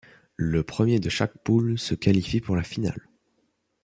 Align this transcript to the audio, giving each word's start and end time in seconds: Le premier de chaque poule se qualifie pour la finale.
Le 0.37 0.63
premier 0.63 0.99
de 0.99 1.09
chaque 1.09 1.37
poule 1.43 1.77
se 1.77 1.93
qualifie 1.93 2.41
pour 2.41 2.55
la 2.55 2.63
finale. 2.63 3.07